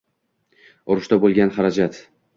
[0.95, 2.05] Urushda bo‘lgan harajat